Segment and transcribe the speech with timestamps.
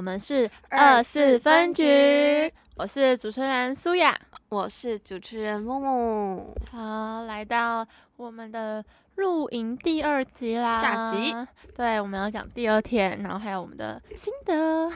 [0.00, 4.18] 我们是二四分局，我是主持人苏雅，
[4.48, 6.56] 我是主持人木木。
[6.72, 7.86] 好，来到
[8.16, 8.82] 我们的
[9.16, 11.36] 露营第二集啦，下集。
[11.76, 14.90] 对，我们要讲第二天，然后还有我们的心得。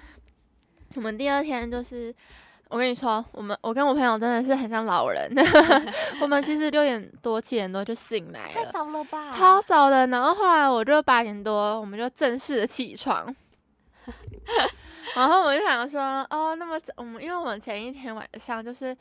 [0.96, 2.10] 我们第二天就是，
[2.70, 5.30] 我跟你说，我们我跟我朋友真的是很像老人。
[6.22, 9.30] 我们其实六点多七点多就醒来了，太早了吧？
[9.30, 10.06] 超早的。
[10.06, 13.36] 然后后来我就八点多，我们就正式的起床。
[15.14, 18.96] 然后我就想说，哦，那么早，我们因为我们前一天晚上就是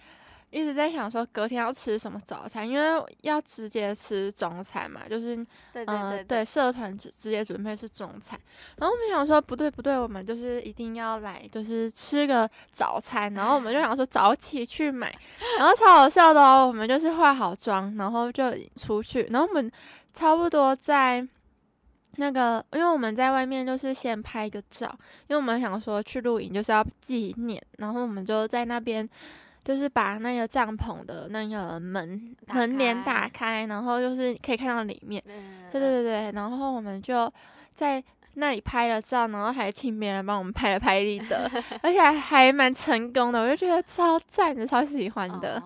[0.51, 5.35] 一直在想说隔天要吃什么早餐，因为要直接吃中餐嘛，就是
[5.73, 8.39] 对对对对，对社团直直接准备是中餐。
[8.77, 13.33] 然后我们想说，不对不对，我们就是一定要来，就是吃个早餐。
[13.33, 15.13] 然后我们就想说早起去买，
[15.59, 19.69] 然后超好笑的哦，我们就是化好妆，然后就出去，然后我们
[20.13, 21.27] 差不多在。
[22.17, 24.87] 那个，因为我们在外面就是先拍个照，
[25.27, 29.07] 因为我们想说去露营就是要纪念，然后我们就在那边，
[29.63, 35.21] 就是把那个帐篷的那个门门帘打开，然后就是可以看到里面。
[35.71, 37.31] 对对对对，然后我们就
[37.73, 38.03] 在
[38.35, 41.49] 那里拍了照，然后还请别人帮我们拍了拍立得，
[41.81, 45.61] 而且还还蛮成功的，我就觉得超赞的，超喜欢的。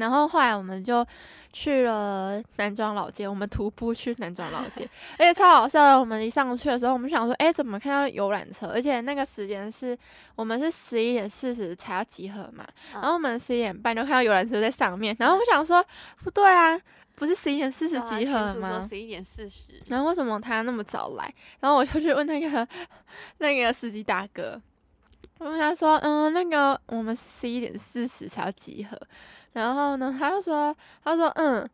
[0.00, 1.06] 然后后来我们就。
[1.52, 5.98] 去了南庄老街，我们徒步去南庄老街，而且超好笑的。
[5.98, 8.68] 我们一上去的时候，我们想说，哎，怎么看到游览车？
[8.68, 9.98] 而且那个时间是
[10.36, 15.84] 我们是十一点四十才要集合嘛，然后我们十一点半就看到游览车在上面，然后我们想说，
[16.22, 16.80] 不对啊，
[17.16, 18.80] 不是十一点四十集合吗？
[18.80, 19.82] 十一点四十。
[19.88, 21.34] 然后为什么他那么早来？
[21.58, 22.68] 然后我就去问那个
[23.38, 24.62] 那个司机大哥，
[25.38, 28.96] 我问他说，嗯，那个我们是十一点四十才要集合。
[29.52, 30.74] 然后呢，他就说，
[31.04, 31.68] 他说，嗯，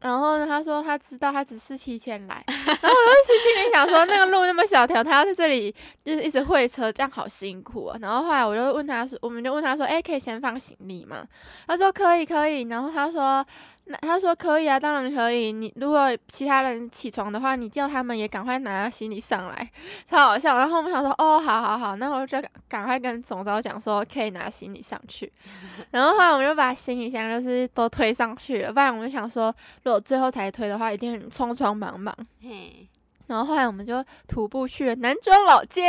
[0.00, 2.44] 然后呢，他说他知道，他只是提前来。
[2.48, 5.74] 然后我就心里想说，那个路那么小条，他要在这里
[6.04, 7.98] 就是一直会车，这样好辛苦啊。
[8.00, 11.26] 然后后来我就问他说，我们就问他说，哎，可以先放行李吗？
[11.66, 12.62] 他说可以，可以。
[12.62, 13.44] 然后他说。
[13.90, 15.52] 那他说可以啊，当然可以。
[15.52, 19.70] 你如果其他人起床的话，你叫他们也赶快拿行李上来，
[20.06, 20.56] 超好笑。
[20.56, 25.30] 然后我们想说，哦，好好好，那我就赶快跟总招讲说可以拿行李上去。
[25.90, 32.16] 然后后来我们就把行李箱就是都推上去了，不然我们想说，如果最后才推的话，一定很匆匆忙忙。
[32.40, 32.86] 嘿。
[33.30, 35.82] 然后后来我们就徒步去了南庄老街，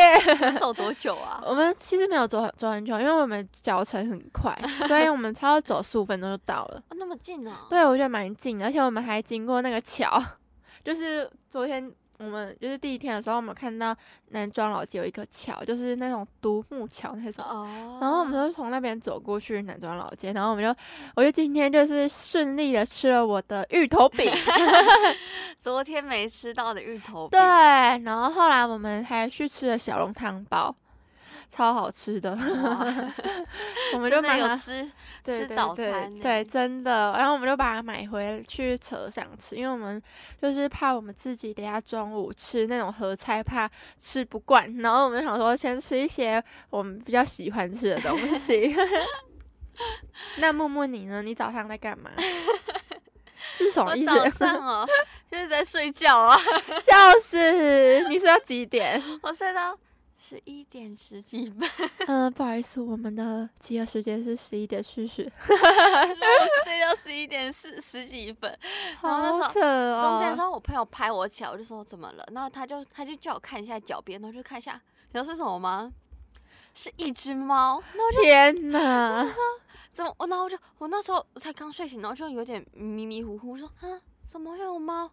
[0.60, 1.42] 走多久啊？
[1.46, 4.56] 我们其实没有走走很久，因为我们脚程很快，
[4.88, 6.78] 所以我们差不多走十五分钟就到了。
[6.90, 7.52] 哦，那么近哦？
[7.70, 10.24] 对，我觉得蛮近的，而且我们还经过那个桥，
[10.86, 11.92] 就是昨天。
[12.24, 13.96] 我们就是第一天的时候，我们看到
[14.30, 17.44] 南庄老街有一个桥，就是那种独木桥那种。
[17.44, 17.98] 哦。
[18.00, 20.74] 然后我们就从那边走过去南庄老街，然后我们就，
[21.16, 24.32] 我就今天就是顺利的吃了我的芋头饼，
[25.58, 27.40] 昨天没吃到的芋头饼。
[27.40, 27.40] 对。
[28.04, 30.76] 然后后来我们还去吃了小笼汤包。
[31.52, 32.32] 超好吃的，
[33.94, 34.90] 我们就买有吃
[35.26, 37.12] 吃早餐，对，真的。
[37.18, 40.02] 然后我们就把它买回去车上吃，因为我们
[40.42, 43.70] 就是怕我们自己等下中午吃那种合菜，怕
[44.00, 44.74] 吃不惯。
[44.78, 48.74] 然后我们想说，先吃一些我们比较喜欢吃的东西。
[50.40, 51.22] 那木木你呢？
[51.22, 52.12] 你早上在干嘛？
[53.58, 54.14] 是什么意思？
[54.16, 54.88] 早上 哦，
[55.30, 56.38] 就是在睡觉啊。
[56.80, 58.08] 笑死！
[58.08, 59.04] 你睡到几点？
[59.22, 59.78] 我睡到。
[60.24, 61.68] 十一点十几分，
[62.06, 68.56] 嗯、 呃，不好意思，我们的集合时间是十一点四十， 我睡到十一点四十几分，
[69.02, 74.74] 然后那时候中间的时候我朋友拍我起来，我就说怎么了，然后他就他就叫我看一下脚边，然后就看一下，
[75.08, 75.92] 你知道是什么吗？
[76.76, 79.42] 是一只猫，然后就天哪，我就说
[79.92, 85.10] 怎么，我然后我就我那时候才刚睡醒，然后就有点迷迷糊糊，说啊怎么会有猫？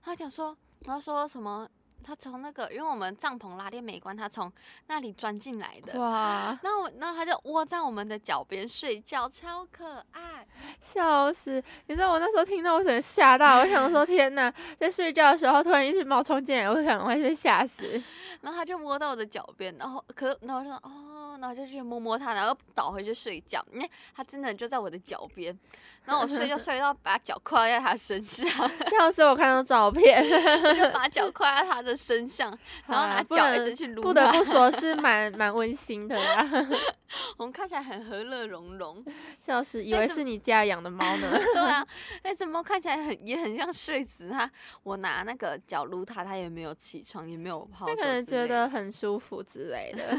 [0.00, 1.68] 他讲说，然后说什么？
[2.04, 4.52] 他从那个，因为我们帐篷拉链没关，他从
[4.88, 5.98] 那里钻进来的。
[5.98, 6.58] 哇！
[6.62, 10.46] 然后，然后他就窝在我们的脚边睡觉，超可爱，
[10.78, 11.62] 笑死！
[11.86, 18.02] 你知道我那时候听到，我整个吓到，我想说 天哪，在睡觉的时候突然一只猫冲进来，我想我还是被吓死。
[18.42, 23.64] 然后他就窝到我的脚边，然后可，然后我就说哦，然后就去摸摸它，然后倒回去睡觉。
[23.72, 25.56] 你看，它真的就在我的脚边，
[26.04, 28.48] 然后我睡觉睡到把脚跨在它身上，
[28.90, 29.22] 笑死！
[29.22, 30.22] 我看到照片，
[30.76, 34.02] 就把脚跨在它的身上，然后拿脚一直去撸。
[34.02, 36.46] 不得不说 是蛮蛮温馨的呀。
[37.36, 39.04] 我们看起来很和乐融融，
[39.40, 39.84] 笑死！
[39.84, 41.38] 以为是你家养的猫呢。
[41.54, 41.86] 对啊，
[42.24, 44.50] 那只猫看起来很也很像睡死它。
[44.82, 47.86] 我拿那个脚撸它，它也没有起床，也没有跑。
[47.86, 50.18] 可能觉得很舒服之类的。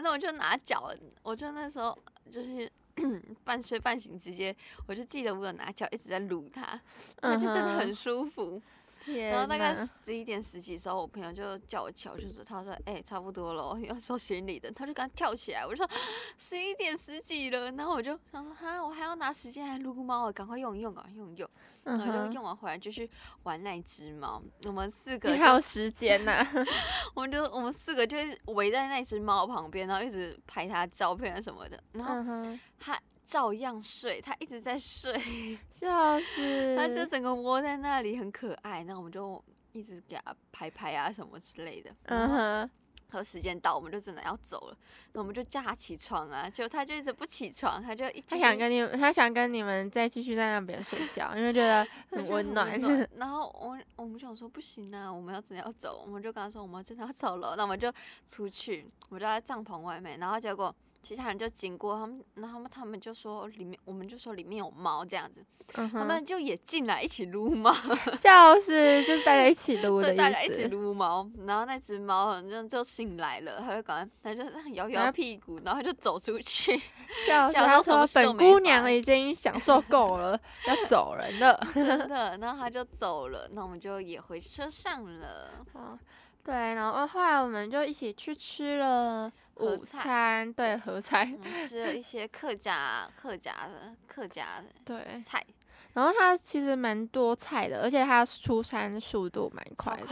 [0.00, 0.90] 反正我就拿脚，
[1.22, 1.96] 我就那时候
[2.30, 2.70] 就是
[3.44, 4.56] 半睡半醒，直接
[4.86, 6.80] 我就记得我有拿脚一直在撸它，
[7.20, 8.60] 它就真的很舒服。
[9.04, 15.90] 天然后大概十一点十几的时候，我朋友就叫我起来，就是他说：“哎、差不多了，要收行李的。”他就刚跳起来，我就说
[16.38, 21.50] ：“十一点十几了。”然后我就想说：“哈，我还要拿时间来撸猫，赶快用一用，赶快用一用。”
[21.84, 23.08] 然后就用完回来就去
[23.44, 24.42] 玩那只猫。
[24.66, 26.52] 我们四个你还有时间呐、啊？
[27.14, 28.16] 我们就我们四个就
[28.46, 31.82] 围在那只猫旁边，然后一直拍它照片啊什么的。
[31.92, 35.18] 然后它照样睡，它一直在睡，
[35.70, 36.76] 笑死。
[36.76, 38.82] 它就整个窝在那里，很可爱。
[38.84, 39.42] 然后我们就
[39.72, 41.90] 一直给它拍拍啊什么之类的。
[42.04, 42.70] 嗯哼。
[43.10, 44.76] 和时间到，我们就真的要走了。
[45.12, 52.80] 那我们就叫他起床啊，结果他就一直不起床，他就一直他想跟你，他想跟你们再继续在那边睡觉，因为觉得 很温 暖。
[52.80, 57.54] 暖然后我我们想说不行啊，我们要真的要走，我们就跟他说我们真的要走了。
[57.56, 57.92] 那我们就
[58.26, 60.74] 出去，我们就在帐篷外面，然后结果。
[61.02, 65.44] 其他人就经过他们，然后他们就说里面，我们就说里面有猫这样子，
[65.74, 67.72] 嗯、他们就也进来一起撸猫，
[68.16, 70.14] 笑死，就是大家一起撸的意思。
[70.14, 76.76] 对，大家一起撸猫，然后那只猫就就醒来了，它就赶快，它就摇摇屁股，然后他就走出去，
[77.26, 85.50] 笑死，他说本姑娘已经享受够了，要走人了， 真的，然后他就走了，那我们就也回车上了。
[85.72, 85.98] 好，
[86.44, 89.30] 对，然后后来我们就一起去吃了。
[89.56, 95.44] 午餐对合菜，嗯，吃了一些客家客家的客家的对菜，
[95.92, 100.06] 然后它其实蛮多菜的，而且它出餐速度蛮快的，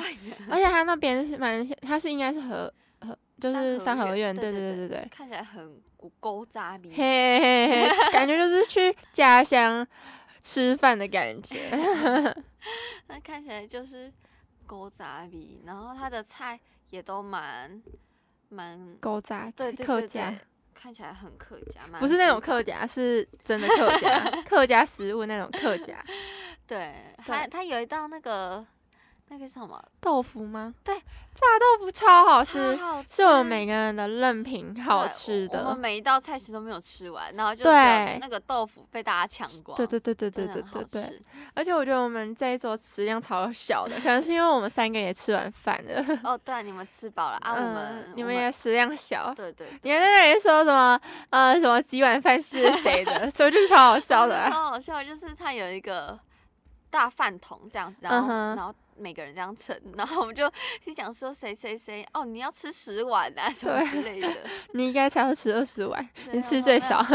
[0.50, 2.70] 而且它那边是蛮，它是应该是和
[3.00, 5.80] 和就是三合院，对对对对对，看起来很
[6.20, 9.86] 古早味，嘿嘿嘿，感觉就是去家乡
[10.42, 11.56] 吃饭的感觉
[13.08, 14.12] 那看起来就是
[14.68, 16.60] 古早味，然后它的菜
[16.90, 17.82] 也都蛮。
[18.50, 20.34] 蛮勾杂，对，对，客家，
[20.72, 26.02] 看起来很客家，不是那种客家，是真的客家， 客家食物那种客家。
[26.66, 28.66] 对，它它有一道那个。
[29.30, 30.75] 那个是什么豆腐吗？
[30.82, 35.60] 对，炸豆腐超好吃，好吃，是我们每个人的任凭好吃的。
[35.60, 39.76] 我们每一道菜其实都没有吃完，然后就是那个豆腐被大家抢光。
[39.76, 41.22] 对对对对对对对对。
[41.54, 46.20] 而且我觉得我们这一桌食量超小的，可能是因为我们三个也吃完饭了。
[46.25, 47.52] 哦， 对，你们吃饱了啊？
[47.52, 49.32] 我们你们也食量小。
[49.34, 49.66] 对对。
[49.82, 50.98] 你还在那里说什么？
[51.30, 53.28] 呃，什么几碗饭是谁的？
[53.30, 54.48] 所以就超好笑的。
[54.48, 56.19] 超好笑，就是他有一个
[56.90, 58.75] 大饭桶这样子，然后然后。
[58.98, 60.50] 每个人这样称，然后我们就
[60.82, 64.28] 去讲说谁谁谁哦，你要吃十碗啊什么之类的，
[64.74, 67.04] 你应该才会吃二十碗， 你吃最少。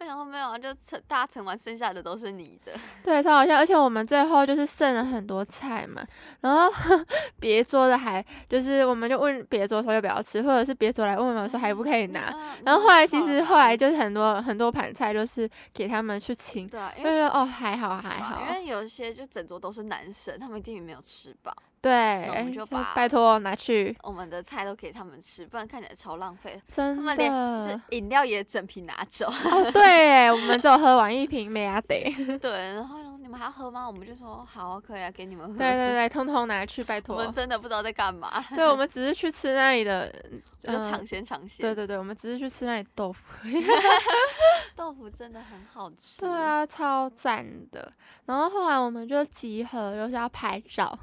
[0.00, 2.72] 我想说没有啊，就盛大家盛完，剩下的都是你的。
[3.04, 6.02] 对，超好笑，而且我们最后就是剩了很多菜嘛，
[6.40, 6.72] 然后
[7.38, 12.34] 别桌的还就是我们就问别桌说要不要吃，或者是别桌来问我们说还不可以拿，
[12.64, 20.78] 然后后来其实后来就是很多很多盘菜都是给他们去清，对，因为哦还好还好，因为有一些就整桌都是男生，他们一定。
[20.78, 26.60] 没有吃饱，对，我们就把拜托拿去我们的菜都给他们吃，不然看起来超浪费。
[26.66, 29.26] 真的，他们连饮料也整瓶拿走。
[29.26, 32.12] 哦，对，我们只有喝完一瓶，没啊得。
[32.40, 33.86] 对，然后你们还要喝吗？
[33.86, 35.58] 我们就说好，可以啊，给你们喝。
[35.58, 37.16] 对对对，通通拿去，拜托。
[37.16, 38.44] 我们真的不知道在干嘛。
[38.54, 40.12] 对，我们 只是去吃那里的，
[40.60, 41.62] 就尝鲜尝鲜。
[41.64, 43.22] 对对对，我们只是去吃那里豆腐。
[44.74, 46.20] 豆腐真的很好吃。
[46.20, 47.92] 对啊，超赞的。
[48.26, 50.98] 然后后来我们就集合，就是要拍照。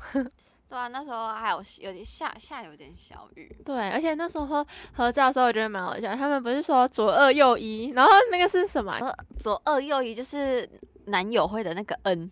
[0.67, 3.55] 对啊，那时候还有有点下下有点小雨。
[3.63, 6.15] 对，而且那时候合照的时候，我觉得蛮好笑。
[6.15, 8.99] 他们不是说左二右一，然后那个是什么？
[9.39, 10.67] 左二右一就是
[11.05, 12.31] 男友会的那个 N。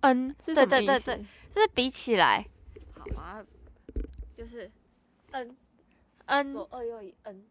[0.00, 0.86] N 是什么意思？
[0.86, 2.46] 对对对对，就是比起来，
[2.94, 3.44] 好啊，
[4.36, 4.70] 就是
[5.32, 5.56] N
[6.26, 7.44] N 左二右一 N。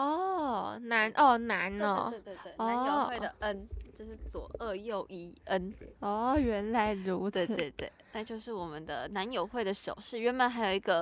[0.00, 3.68] 哦，男哦男哦，对对对对，男友会的 N。
[3.98, 7.44] 就是左二右一 N 哦，原来如此。
[7.44, 10.20] 对对对，那就是我们的男友会的手势。
[10.20, 11.00] 原本还有一个，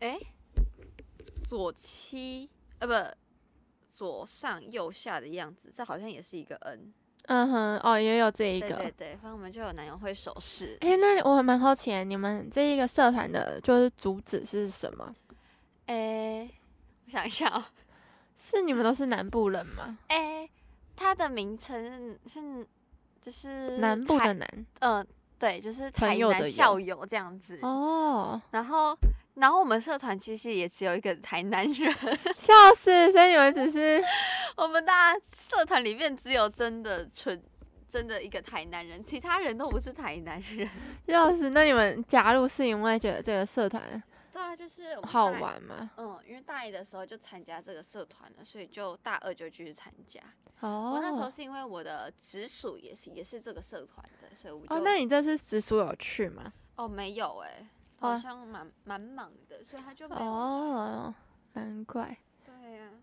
[0.00, 0.26] 哎、欸，
[1.46, 3.16] 左七呃不，
[3.94, 6.94] 左上右下的样子，这好像也是一个 N。
[7.24, 8.68] 嗯哼，哦，也有这一个。
[8.68, 10.78] 对对对，反正我们就有男友会手势。
[10.80, 15.14] 哎、欸，那我蛮好奇，你们这一个社团的就是主旨是什么？
[15.84, 16.50] 哎、欸，
[17.08, 17.64] 我想一下哦，
[18.36, 19.98] 是你们都是南部人吗？
[20.08, 20.50] 哎、欸。
[21.00, 22.66] 它的名称是，
[23.20, 24.48] 就是南部的南，
[24.80, 25.06] 嗯、呃，
[25.38, 28.42] 对，就是台南校友这样子哦。
[28.50, 28.98] 然后，
[29.34, 31.94] 然后我们社团其实也只有一个台南人，
[32.36, 33.12] 笑死！
[33.12, 34.02] 所以你们只是
[34.56, 37.40] 我们大家社团里面只有真的纯
[37.86, 40.68] 真的一个台南人，其他人都不是台南人。
[41.06, 41.50] 笑死！
[41.50, 44.02] 那你们加入是因为觉得这个社团
[44.38, 45.90] 对啊，就是好玩嘛。
[45.96, 50.20] 嗯，因为大一的时候就参加这个社团了，所以就大二就继续参加。
[50.60, 56.52] 哦，我那时候是因为我的直属也是也是这个社团的，所以我就哦，那你这次直属有去吗？
[56.76, 57.68] 哦，没有哎、欸，
[57.98, 60.22] 好像蛮蛮、哦、忙的，所以他就没有。
[60.22, 61.12] 哦，
[61.54, 62.16] 难怪。
[62.44, 62.94] 对呀、啊，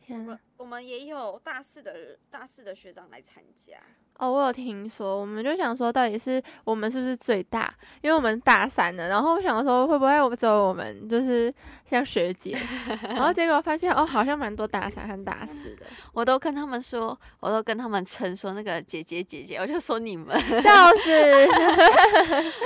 [0.00, 3.80] 天哪，我们也有大四的大四的学长来参加。
[4.18, 7.72] 哦，我有听说，我们就想说，到底是我们是不是最大？
[8.00, 12.58] 因为我们大三的，然后我想说，会不会我们只有我们就是像学姐？
[13.10, 15.86] 然后结果发现，哦，好像蛮多大三和大四的。
[16.12, 21.10] 我都跟他们说，我都跟他们称说那个姐姐姐姐，我就说你们，笑死。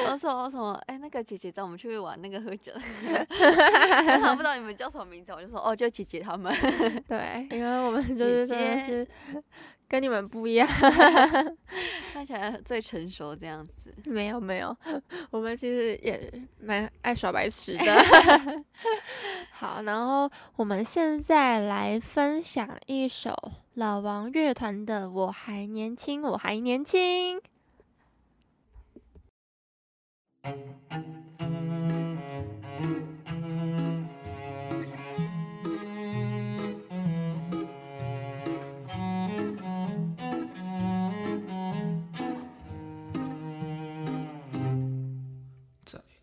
[0.08, 2.72] 我说我说，哎、欸，那个姐姐找我们去玩那个喝酒，
[3.28, 6.50] 他不知道你们叫什么名字，我就说哦，就姐姐他们。
[7.06, 9.06] 对，因为我们就是真的是。
[9.92, 10.66] 跟你们不一样，
[12.14, 13.94] 看起来最成熟这样子。
[14.06, 14.74] 没有没有，
[15.30, 18.64] 我们其实也蛮爱耍白痴的。
[19.52, 23.36] 好，然后我们现在来分享一首
[23.74, 27.38] 老王乐团的《我还年轻，我还年轻》。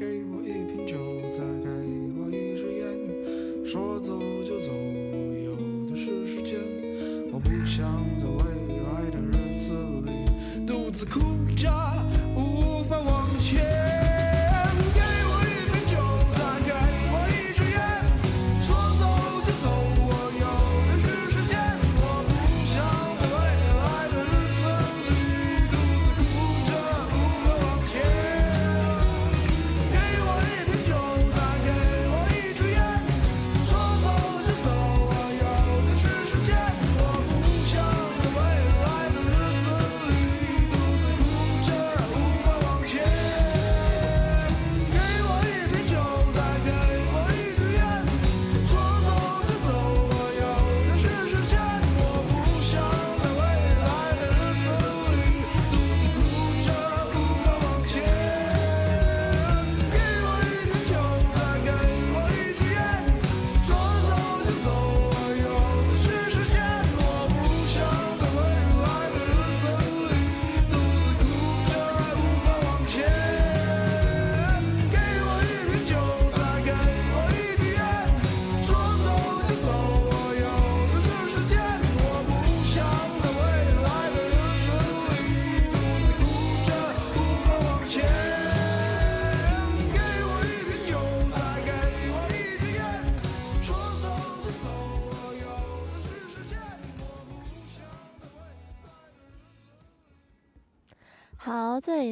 [0.00, 0.96] 给我一瓶酒
[1.28, 1.68] 再给
[2.16, 3.66] 我一支烟。
[3.66, 5.14] 说走就走我
[5.44, 5.54] 有
[5.90, 6.58] 的是时间
[7.30, 8.02] 我不想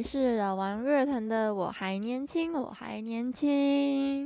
[0.09, 4.25] 是老王乐团的《我还年轻，我还年轻》。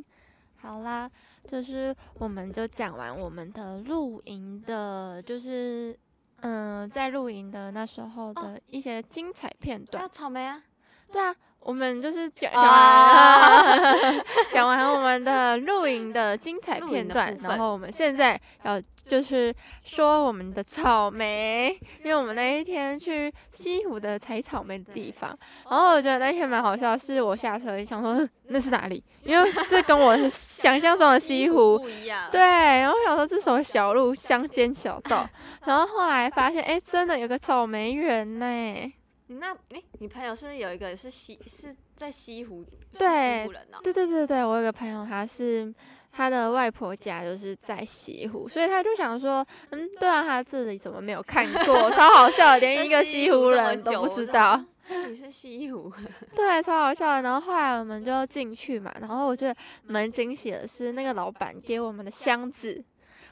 [0.56, 1.12] 好啦，
[1.46, 5.94] 就是我们就讲完我们的露营的，就是
[6.40, 10.02] 嗯、呃，在露营的那时候的一些精彩片段。
[10.02, 10.64] 要草莓啊？
[11.12, 11.36] 对啊。
[11.66, 25.38] 我们就是讲讲完， 讲完我们的露营的精彩片段，然后我们现在要就是说我们的草莓，因为我们那一天去西湖的采草莓的地方，
[25.70, 35.26] 然后我觉得那天蛮好笑，是我下车一想说那是哪里，因为这跟我想象中的西湖不一样，对，然后我想说这是什么小路乡间小道，
[35.66, 38.94] 然后后来发现哎，真的有个草莓园呢。
[39.28, 42.64] 你那哎，你朋友是不是有一个是西是在西湖？
[42.94, 43.80] 对，西湖人哦？
[43.84, 45.74] 对对对对，我有个朋友，他是
[46.12, 51.90] 他的外婆家就是在西湖，所以他就想说，嗯，对啊，他这里怎么没有看过？
[51.92, 54.64] 超好笑，连一个西湖人都不知道。
[54.86, 55.90] 这里是西湖，
[56.36, 57.22] 对，超好笑的。
[57.22, 59.56] 然后后来我们就进去嘛，然后我觉得
[59.86, 62.84] 蛮惊喜的是，那个老板给我们的箱子。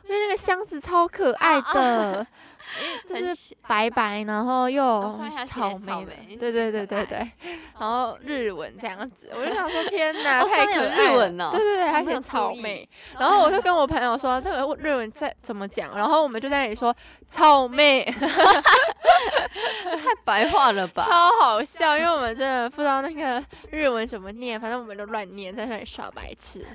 [0.03, 2.25] 因为那个箱子超可爱的，
[3.07, 5.01] 就是白白，然后又
[5.45, 7.17] 草莓，对对对对对，
[7.79, 12.87] 然后日文这样子， 我就想说天哪，太可爱了，日文了，对对对，还写草莓，
[13.17, 16.93] 然后我就跟我朋友说这个日文在怎么讲，然后我们就在那里说
[17.29, 18.27] 草莓， 太
[20.25, 26.65] 白话了吧，超好笑，因为我们真的不知道那个日文怎么念，反正我们就乱念，在那里耍白痴。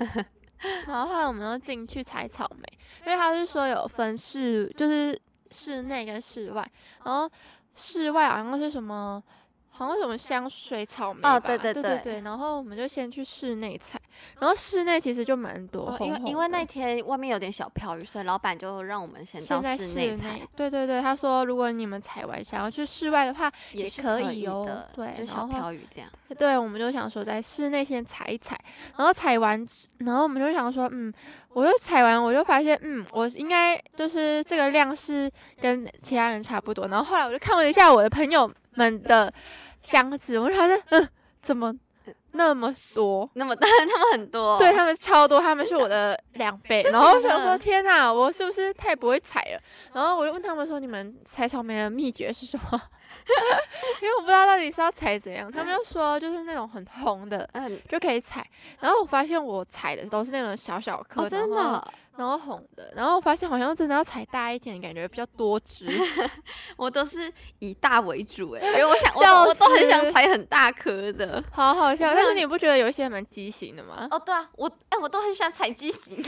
[0.87, 2.63] 然后后来我们又进去采草莓，
[3.05, 5.19] 因为他是说有分室，就是
[5.51, 6.71] 室内跟室外，
[7.03, 7.29] 然后
[7.75, 9.23] 室外好像是什么。
[9.69, 13.96] 好像什么香水草莓哦，对对对对对，然后我们就先去室内采，
[14.39, 20.39] 然后室内其实就蛮多因为因为那天外面有点小飘雨，所以老板就让我们先到室内采。
[20.55, 26.09] 对对对，他说如果你们采完想要去室外的话也可以哦，对，就小飘雨这样。
[26.37, 28.59] 对，我们就想说在室内先采一采，
[28.97, 29.65] 然后采完，
[29.99, 31.13] 然后我们就想说，嗯，
[31.49, 36.87] 我就采完，我就发现，嗯，我应该就是这个量是跟其他人差不多。
[36.87, 39.33] 然后后来我就看了一下我的朋友们的。
[39.83, 41.07] 箱子，我就觉得，嗯，
[41.41, 41.73] 怎么
[42.37, 46.81] 那么多，那么大， 他们很多，对他们超多，他们是我的两倍。
[46.83, 49.59] 然后我想说，天哪，我是不是太不会采了？
[49.93, 52.81] 然后我就问他们说，你们采草莓的秘诀是什么？
[54.01, 55.51] 因为我不知道到底是要踩怎样。
[55.51, 58.45] 他们就说，就是那种很红的，嗯，就可以踩。
[58.79, 61.93] 然后我发现我踩的都是那种小小颗，哦，真的。
[62.17, 65.85] 然后红的，然后我发现好像真的要踩大一点，感觉比较多汁。
[66.75, 72.15] 我都是以大为主哎， 因为我想我，我都很想踩很大颗的，好好笑。
[72.15, 74.07] 但是你不觉得有一些蛮畸形的吗？
[74.09, 76.19] 哦，对啊，我哎，我都很喜欢采畸形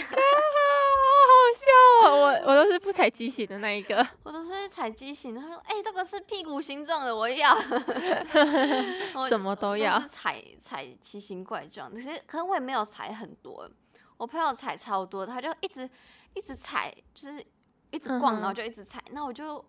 [1.60, 2.22] 笑哦。
[2.22, 5.42] 我我都是不踩畸形的那一个，我都是踩畸形的。
[5.42, 7.60] 他说，哎，这个是屁股形状的，我要，
[9.28, 11.92] 什么都要，踩踩奇形怪状。
[11.92, 13.70] 可是可是我也没有踩很多。
[14.18, 15.90] 我朋友踩超多，他就一直
[16.34, 17.46] 一直踩，就是
[17.92, 19.02] 一直逛，然后就一直踩。
[19.12, 19.64] 那、嗯、我就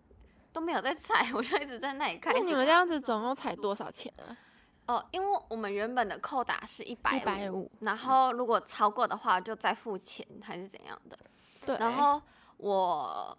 [0.51, 2.33] 都没有在踩， 我就一直在那里看。
[2.33, 4.35] 那你们这样子总共踩多少钱啊？
[4.87, 11.17] 哦、呃，因为我们原本的扣打是一百一百五，然后如果超过的话就再付钱还是怎样的。
[11.65, 11.75] 对。
[11.77, 12.21] 然后
[12.57, 13.37] 我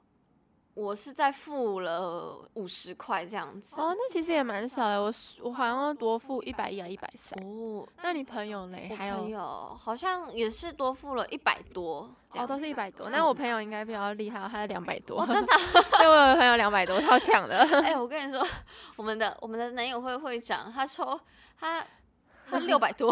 [0.74, 3.78] 我是在付了五十块这样子。
[3.78, 5.02] 哦，那其实也蛮少的。
[5.02, 7.38] 我我好像多付一百一啊，一百三。
[7.44, 8.78] 哦，那你朋友呢？
[8.96, 12.08] 还有朋友好像也是多付了一百多。
[12.34, 13.10] 哦，都是一百多。
[13.10, 15.20] 那我朋友应该比较厉害，他两百多。
[15.20, 15.52] 哦，真的？
[15.98, 17.58] 对，我有朋友两百多，超强的。
[17.82, 18.42] 哎， 我跟你说，
[18.96, 21.20] 我们的我们的男友会会长，他抽
[21.60, 21.84] 他
[22.48, 23.10] 他 六百多。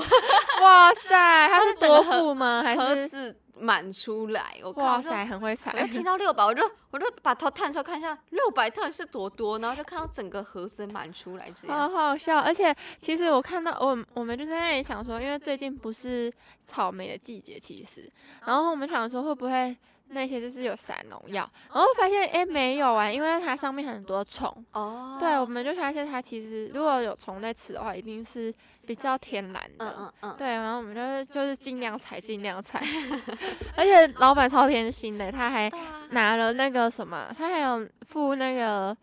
[0.62, 2.62] 哇塞，他是多付吗？
[2.64, 2.74] 还
[3.06, 3.38] 是？
[3.60, 5.70] 满出来，我哇塞，很会猜。
[5.78, 12.38] 我听到六百，我就我就把头探出来看一下，六百到底是多多，然后就看到整个盒子满出来，这样好好笑。
[12.38, 16.32] 而且其实我看到我我们就在那里想说，因为最近不是
[16.64, 18.10] 草莓的季节，其实，
[18.46, 19.76] 然后我们想说会不会。
[20.12, 24.52] 那些就是有撒农药，然后发现哎、欸、没有啊，因为它上面很多虫。
[24.72, 25.16] 哦。
[25.20, 28.52] 对，我们就发现它其实如果有虫在吃的话，一定是
[28.84, 29.86] 比较天然的。
[29.86, 30.34] 嗯嗯嗯。
[30.36, 32.82] 对，然后我们就是就是尽量采尽量采，
[33.76, 35.70] 而且老板超贴心的，他还
[36.10, 38.96] 拿了那个什么，他还有附那个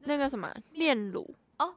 [0.00, 1.32] 那个什么炼乳。
[1.58, 1.74] 哦。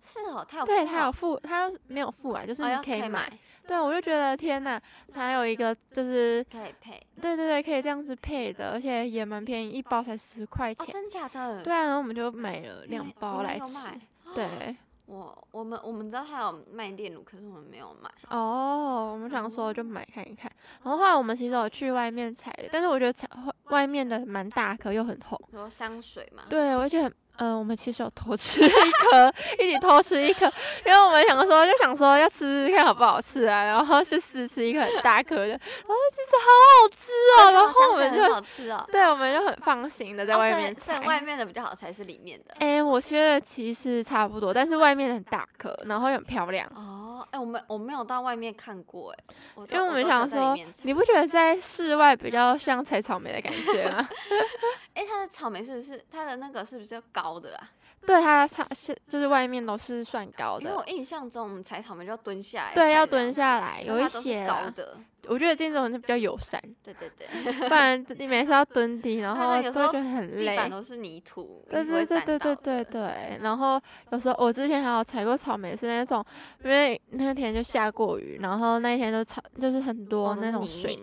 [0.00, 0.72] 是哦，他有附。
[0.72, 3.30] 对，他有附，他没有附啊，就是你可以买。
[3.66, 4.80] 对，我就觉得天呐，
[5.12, 10.86] 还有一个就是可以配，对对对，可以这样子配的，而且也蛮便宜，一包才十块钱。
[10.86, 11.62] 哦，真假的？
[11.62, 13.88] 对啊，然后我们就买了两包来吃。
[14.34, 14.76] 对，
[15.06, 18.10] 我我们我们知道他有卖炼乳，可是我们没有买。
[18.28, 20.50] 哦，我们想说就买看一看。
[20.82, 23.28] 然后后来我们其实有去外面采的，但是我觉得采
[23.70, 25.38] 外面的蛮大颗又很红。
[25.50, 26.44] 说香水嘛？
[26.48, 27.12] 对，而且很。
[27.38, 30.46] 嗯、呃，我们其实有偷吃一颗，一起偷吃一颗，
[30.84, 42.54] 因为我们两个说就想说要吃吃看好不好吃啊，然后去试吃一颗很大颗的，然后其实好好吃哦，然后我们就好吃哦，对，我们就很放心的在外面吃，外面的比较好才，是里面的。
[42.58, 46.66] 哎、欸，我觉得其实差不多，但是外面的很大颗，然后又很漂亮。
[46.74, 49.34] 哦，哎、欸，我们我没有到外面看过，哎，
[49.70, 54.08] 因为我们想说，你不觉得在室外比较像采草莓的感觉吗？
[54.94, 57.70] 哎、欸，它的草莓是不是它的那个是不是高的啊？
[58.04, 60.64] 对，它上是就是外面都是算高的。
[60.64, 62.74] 因为我印象中，我们采草莓就要蹲下来。
[62.74, 64.96] 对，要蹲下来，有一些高的。
[65.28, 66.62] 我觉得这种就比较友善。
[66.84, 67.26] 对对对，
[67.68, 70.50] 不然你每次要蹲低，然 后都会觉得很累。
[70.50, 71.64] 地板都是泥土。
[71.68, 73.38] 对对对对对对对。
[73.42, 73.80] 然后
[74.12, 76.24] 有时候我之前还有采过草莓，是那种
[76.62, 80.96] 因为那天就下过雨，然后那一天就草就是很多那种水。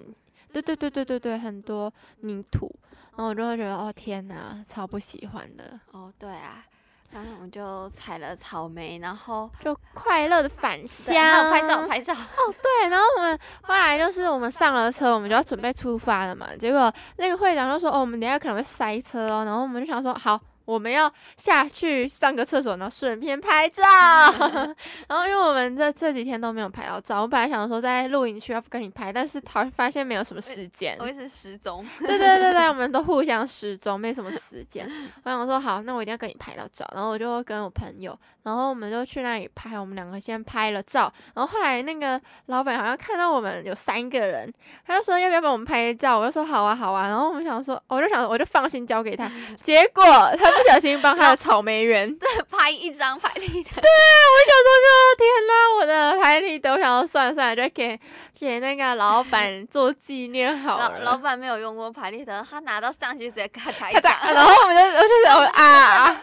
[0.54, 2.74] 对对对对对对，很多泥土，
[3.18, 5.78] 然后我就会觉得哦天哪，超不喜欢的。
[5.92, 6.64] 哦，对啊。
[7.14, 12.14] 然后我们就采了草莓，然后就快乐的返乡，还有拍照拍照。
[12.14, 16.48] 哦，对，然后我们后来就是我们上了车，我们就要准备出发了嘛。
[16.58, 23.84] 结果那个会长就说：“哦，我们等下可能会塞车哦。”然后我们就想说：“好。”我们要下去上个厕所，然后顺便拍照。
[25.08, 30.96] 然后因为我们这这几天都没有拍到照，我本来想说在露营区要不跟你拍，但是他发现没有什么时 间。
[31.00, 31.86] 我一直失踪。
[32.00, 34.90] 对对对对，我们都互相失踪，没什么时间。
[35.24, 36.90] 我想说好，那我一定要跟你拍到照。
[36.94, 39.80] 然后我就跟我朋友，然后我们就去那里拍。
[39.80, 44.54] 我们两个先拍了照，然后后来那个老板好像看到我们有三个人，
[44.86, 46.20] 他就说要不要帮我们拍照？
[46.20, 47.08] 我就说好啊好啊。
[47.08, 49.30] 然后我们想说，我就想我就放心交给他。
[49.62, 50.04] 结果
[50.38, 50.53] 他。
[50.58, 52.16] 不小心帮他的草莓园
[52.52, 54.88] 拍一张拍立得，对啊，我想说就
[55.18, 58.00] 天哪，我的拍立得，我想要算了算了，就给
[58.40, 61.00] 给那个老板做纪念好了。
[61.00, 66.22] 老板没有用过拍立得，他拿到相机直接咔嚓一下，然后我们就我就想啊。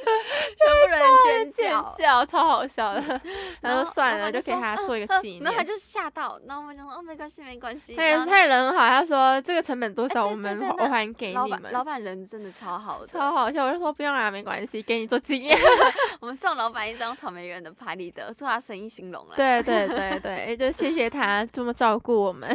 [0.58, 3.20] 全部人尖叫，尖叫，超好笑的。
[3.60, 5.42] 然后算了，就给他做一个纪念。
[5.42, 7.94] 然后他就吓到，然后我们就说哦，没关系，没关系。
[7.96, 11.72] 他也他也人很好，他说这个成本多少，我们我还给你们。
[11.72, 13.66] 老板人真的超好的，超好笑。
[13.66, 15.56] 我就说不用啦，没关系，给你做纪念。
[16.20, 19.34] 我们送老板一张草莓园的拍立得，祝他生意兴隆了。
[19.36, 22.48] 对对对对，就谢谢他这么照顾我们，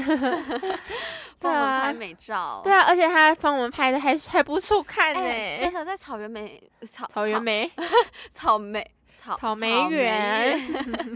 [1.39, 2.61] 帮我们拍美照。
[2.63, 7.71] 对啊，而且他帮我们拍的还 还不错看呢，真的在草原美草草原美。
[8.31, 10.59] 草 莓草草莓园，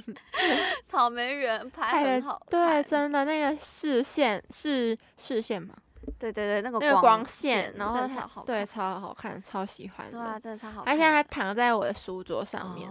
[0.83, 5.75] 草莓园拍很好，对，真的那个视线是视线嘛，
[6.17, 12.89] 对对对，那个那个光线，然后超好，对，超好看，超喜欢，哇，真的超好看，而且还躺在我的书桌上面，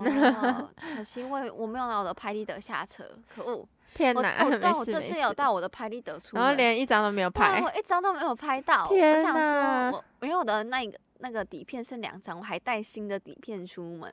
[0.96, 3.66] 可惜我我没有拿我的拍立得下车，可恶，
[3.98, 4.32] 天哪，
[4.62, 10.96] 但我这次有带我的拍立得出门，然后连一张都没有拍，我一张都没有拍到，天哪，我想说，我因为我的那个。
[11.20, 14.08] 那个底片剩两张，我还带新的底片出门，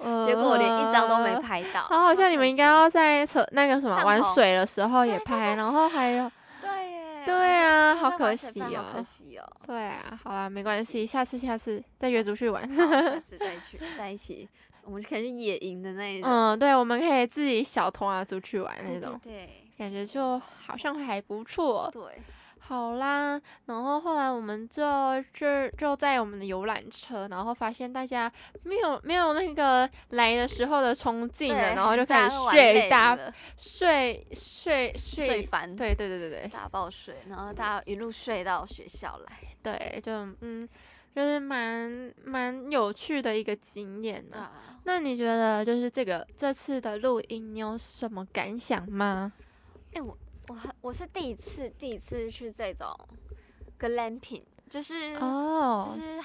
[0.00, 1.82] 呃、结果我连一张都没拍到。
[1.82, 6.28] 好好像你们应该要在车那个什么玩水的时候也拍，然后还有
[6.60, 9.44] 对耶，对啊，好可惜哦，可惜哦。
[9.66, 14.48] 对啊，好啦，没关系，下次下次再约出去玩，下 次再去在一起，
[14.84, 16.30] 我们就可以去野营的那一种。
[16.30, 21.90] 嗯，对，我们可以自己小团啊出去玩那种，对，感觉就好像还不错。
[21.92, 22.02] 对。
[22.68, 24.84] 好啦，然后后来我们就
[25.32, 28.30] 就就在我们的游览车，然后发现大家
[28.62, 33.18] 没有没有那个来的时候的冲劲了，然后就开始睡大
[33.56, 40.68] 睡睡睡睡翻，对对对对对，大爆睡，然后大家一路睡到学校来，对，就嗯，
[41.16, 44.36] 就是蛮蛮有趣的一个经验呢。
[44.36, 44.52] 啊、
[44.84, 49.32] 那你觉得就是这个这次的录音，你有什么感想吗？
[49.94, 50.14] 哎，我。
[50.48, 52.88] 我我是第一次第一次去这种
[53.78, 56.18] glamping，就是哦，就是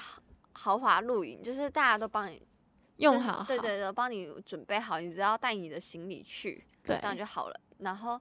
[0.52, 2.42] 豪华露营，就是大家都帮你
[2.96, 7.60] 用好，好，对对对，帮你准备好，你只要带你的行李去，对，这样就好了。
[7.78, 8.18] 然后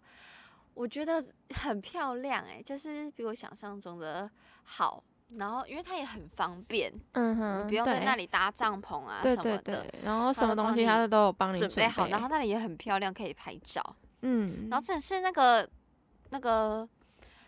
[0.73, 1.23] 我觉得
[1.55, 4.29] 很漂亮，哎，就是比我想象中的
[4.63, 5.03] 好。
[5.37, 15.67] 然后因为它也很方便，嗯哼，不用在那里搭帐篷啊什么的，对对对，然后什么东西它都有帮你准备好，然后那里也很漂亮，可以拍照，嗯，然后这是那个。
[16.33, 16.89] 那个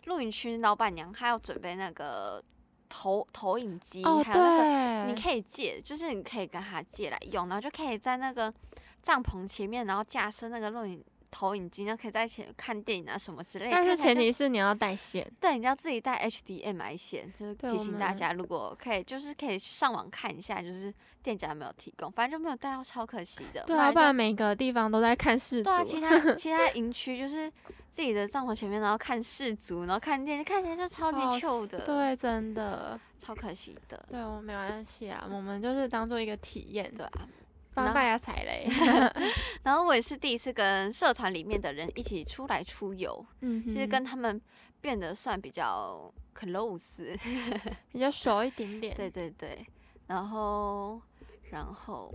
[0.06, 2.41] 露营区老板娘她要准备那个
[2.88, 8.54] 投投影机，哦、还有那个你可以借，就是你可以跟她借来用，然后就可以在那个
[9.02, 11.04] 帐篷前面，然后架设那个录影。
[11.32, 13.71] 投影机那，可以在前看电影啊什么之类的。
[13.71, 17.30] 但是前提是你要带线，对，你要自己带 HDMI 线。
[17.38, 23.65] 就是提醒大家，如果可以，就是可以上网看一下，就是店家有没有提供，反正就没有带到，超可惜的。
[23.65, 25.69] 对啊，不然每个地方都在看世足。
[25.69, 27.52] 对啊，其他 其他营区就是
[27.95, 31.79] 自己的帐篷前面，然后看世足，然后看电视，看起来就超级糗的。
[31.86, 34.05] 对，真的超可惜的。
[34.10, 37.25] 对，我没关系啊，我们就是当做一个体验，对啊。
[37.73, 38.67] 帮大家踩雷
[39.63, 44.41] 然后我也是第一次跟社团里面的人一起出来出游，嗯，其实跟他们
[44.81, 47.17] 变得算比较 close，
[47.91, 48.93] 比较熟一点点。
[48.95, 49.65] 对对对，
[50.08, 51.01] 然后，
[51.49, 52.13] 然后，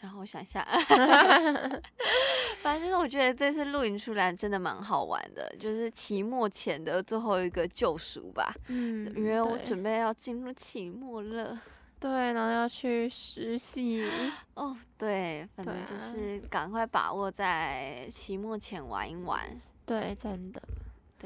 [0.00, 0.62] 然后我想一下，
[2.62, 8.54] 反正就是我觉得这次露营出来真的蛮好玩的，就是期末前的最后一个救赎吧。
[8.68, 11.58] 嗯，因为我准备要进入期末了。
[11.98, 14.06] 对，然后要去实习
[14.54, 14.76] 哦。
[14.98, 19.40] 对，反正就是赶快把握在期末前玩一玩。
[19.86, 20.60] 对，真的。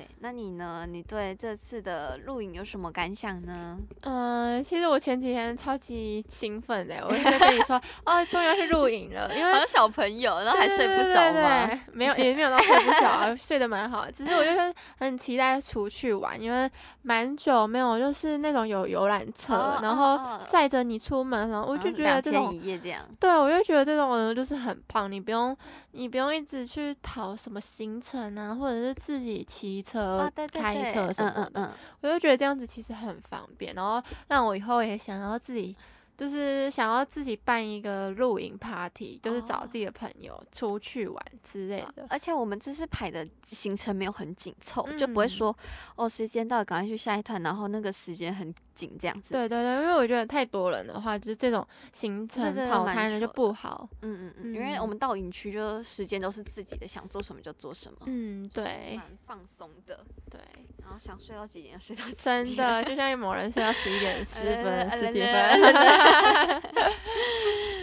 [0.00, 0.86] 对，那你呢？
[0.88, 3.78] 你对这次的录影有什么感想呢？
[4.00, 11.70] 嗯、呃，其实我前几天超级兴奋的，我就跟你说， 哦，终于要去录影了，因为好像小朋友，然后还睡不着嘛？
[11.92, 14.10] 没有，也没有到睡不着， 睡得蛮好。
[14.10, 16.70] 只是我就是很期待出去玩，因为
[17.02, 25.54] 蛮久没有就是那种有游览车，哦、然后载着你出门，然后我就觉得这种，一夜这样对，我就觉得这种就是很棒，你不用
[25.92, 31.72] 你不用一直去跑什么行程啊，或者是自己骑车、哦、对对对开车什么的，嗯嗯嗯，
[32.02, 35.76] 我就觉得这样子其实很方便，然后让我以后也想要自己。
[36.20, 42.06] 就是想要自己办一个露营 party，就是找自己的朋友出去玩之类的。
[42.10, 45.56] 而且我们这次排的行程没有很紧凑，嗯、就不会说
[45.96, 49.34] 哦，时间到了赶快去下一团，然后那个时间很紧这样子。
[49.34, 53.86] 对对对，因为我觉得太多人的话，就是这种行程跑开了就不好。
[54.00, 57.98] 嗯嗯嗯，因为我们到营区就时间都是自己的，想做什么就做什么。
[58.06, 60.00] 嗯，对，蛮放松的。
[60.30, 60.40] 对，
[60.82, 62.16] 然后想睡到几点睡到几点。
[62.16, 65.30] 真的，就像有某人睡到十一点 十分、十几分。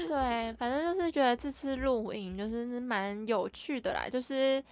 [0.08, 4.64] 对，反正就是觉得这次露营就是蛮有趣的啦，就是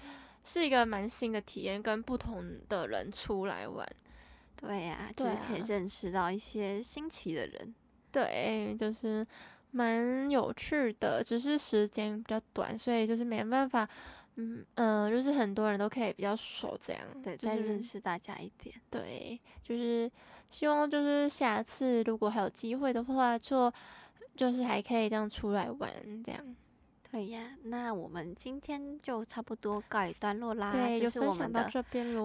[0.44, 3.88] 是一个蛮新的体验，跟不同的人出来玩。
[4.58, 7.76] 对呀、啊，就是可以认识到一些新奇的人。
[8.12, 9.26] 对，就是
[9.72, 13.88] 蛮有趣的，只是时间比较短，所以就是没办法，
[14.36, 17.02] 嗯嗯、呃，就是很多人都可以比较熟这样。
[17.24, 18.76] 对，就是、再认识大家一点。
[18.90, 20.12] 对，就是。
[20.52, 23.70] 希望就是下次如果还有机会的话，就
[24.38, 25.92] 就是还可以这样出来玩
[26.24, 26.56] 这样。
[27.12, 30.72] 对呀，那我们今天就差不多告一段落啦。
[30.72, 31.70] 对，这是我们的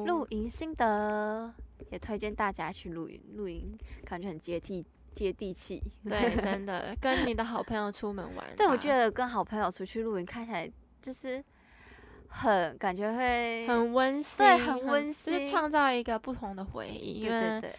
[0.04, 1.52] 露营心得，
[1.90, 3.20] 也推荐大家去露营。
[3.34, 5.82] 露营感觉很接地接地气。
[6.04, 8.46] 对，真的跟你的好朋友出门玩。
[8.56, 10.70] 对，我觉得跟好朋友出去露营，看起来
[11.02, 11.42] 就是
[12.28, 17.28] 很感觉会很温馨，对，很温馨，就是创造一个不同的回忆。
[17.28, 17.74] 对对对。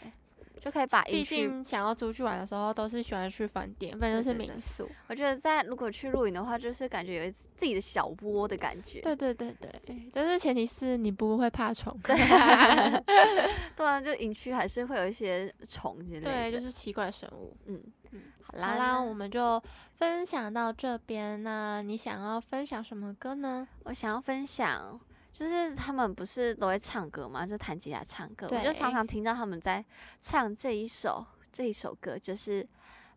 [0.62, 4.88] 就可以把，毕竟想要出去玩的时候，都是喜欢去饭店，反正是民宿。
[5.08, 9.02] 我觉得在如果去露营的话，就是感觉有一自己的小窝的感觉。
[9.02, 11.98] 对对对对，但是前提是你不会怕虫。
[13.76, 16.32] 对啊，就营区还是会有一些虫之类的。
[16.32, 17.58] 对，就是奇怪生物。
[17.66, 19.62] 嗯嗯，好啦，好啦，我们就
[19.96, 21.42] 分享到这边。
[21.42, 23.68] 那你想要分享什么歌呢？
[23.86, 25.00] 我想要分享。
[25.34, 27.46] 就是他们不是都会唱歌吗？
[27.46, 29.84] 就弹吉他唱歌，我就常常听到他们在
[30.20, 32.68] 唱这一首这一首歌，就是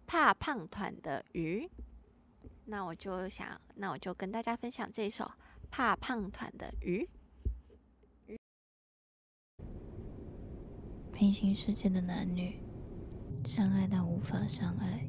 [0.07, 1.69] 怕胖团的鱼。
[2.67, 5.31] 那我就想，那我就跟大家分享这一首
[5.71, 7.09] 怕胖团的鱼。
[11.13, 12.59] 平行世界的男女
[13.45, 15.07] 相爱但无法相爱，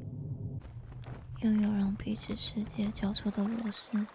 [1.40, 4.06] 又有让彼此世界交错的螺丝，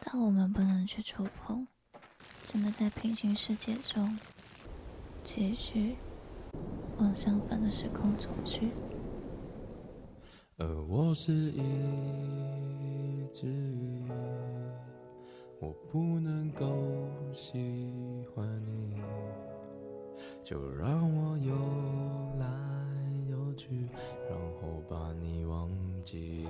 [0.00, 1.66] 但我们不能去触碰，
[2.46, 4.18] 只能在平行世界中
[5.22, 5.96] 继续
[6.98, 8.70] 往相反的时空走去。
[10.56, 11.62] 而我是一
[13.32, 14.08] 只鱼，
[15.60, 16.64] 我不能够
[17.32, 18.48] 喜欢
[18.88, 19.02] 你。
[20.44, 21.52] 就让我游
[22.38, 22.46] 来
[23.28, 23.88] 游去，
[24.30, 25.68] 然后把你忘
[26.04, 26.46] 记。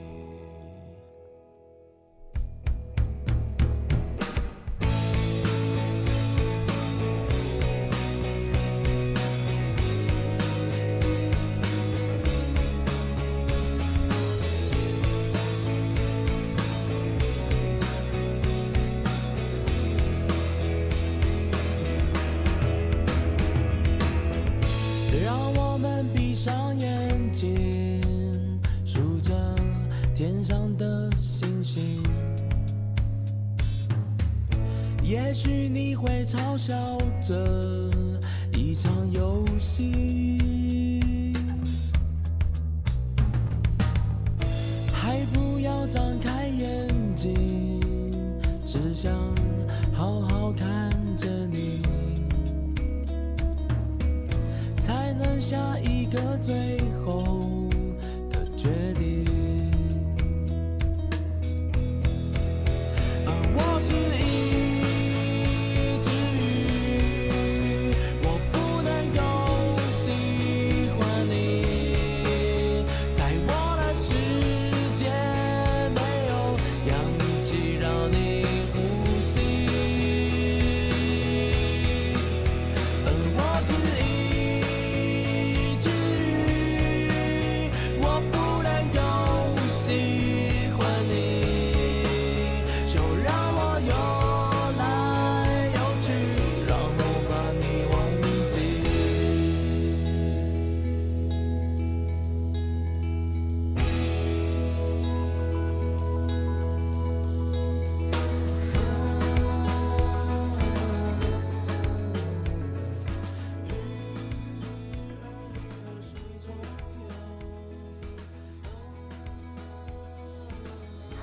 [36.35, 36.75] 嘲笑
[37.23, 37.33] 着
[38.53, 41.33] 一场游戏，
[44.93, 47.39] 还不要张开眼睛，
[48.65, 49.13] 只想
[49.93, 51.81] 好好看着你，
[54.81, 56.81] 才能下一个最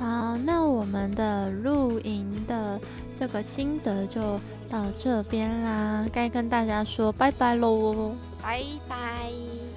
[0.01, 2.81] 好，那我们的露营的
[3.15, 4.19] 这个心得就
[4.67, 9.29] 到这边啦，该跟大家说拜拜喽，拜拜！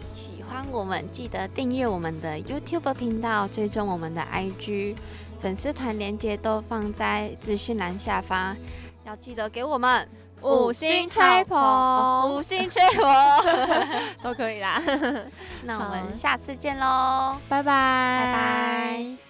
[0.09, 4.97] 喜欢我们记得订阅我们的 YouTube 频道，追踪我们的 IG
[5.41, 8.57] 粉丝团链接都放在资讯栏下方，
[9.05, 10.09] 要记得给我们
[10.41, 13.05] 五星吹捧，五星吹捧。
[14.25, 14.81] 都可以啦。
[15.65, 19.24] 那我们下次见喽，拜拜，拜拜。